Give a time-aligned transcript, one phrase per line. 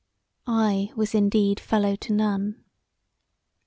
[0.47, 2.63] I was indeed fellow to none.